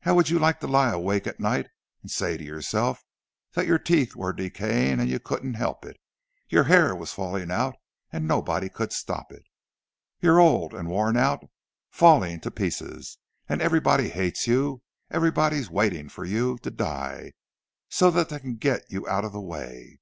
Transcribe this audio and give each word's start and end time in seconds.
How 0.00 0.16
would 0.16 0.28
you 0.28 0.40
like 0.40 0.58
to 0.58 0.66
lie 0.66 0.90
awake 0.90 1.28
at 1.28 1.38
night 1.38 1.68
and 2.02 2.10
say 2.10 2.36
to 2.36 2.42
yourself 2.42 3.04
that 3.52 3.68
your 3.68 3.78
teeth 3.78 4.16
were 4.16 4.32
decaying 4.32 4.98
and 4.98 5.08
you 5.08 5.20
couldn't 5.20 5.54
help 5.54 5.84
it—your 5.86 6.64
hair 6.64 6.96
was 6.96 7.12
falling 7.12 7.52
out, 7.52 7.76
and 8.10 8.26
nobody 8.26 8.68
could 8.68 8.92
stop 8.92 9.30
it? 9.30 9.44
You're 10.20 10.40
old 10.40 10.74
and 10.74 10.88
worn 10.88 11.16
out—falling 11.16 12.40
to 12.40 12.50
pieces; 12.50 13.18
and 13.48 13.62
everybody 13.62 14.08
hates 14.08 14.48
you—everybody's 14.48 15.70
waiting 15.70 16.08
for 16.08 16.24
you 16.24 16.58
to 16.64 16.72
die, 16.72 17.34
so 17.88 18.10
that 18.10 18.30
they 18.30 18.40
can 18.40 18.56
get 18.56 18.82
you 18.90 19.06
out 19.06 19.24
of 19.24 19.30
the 19.30 19.40
way. 19.40 20.00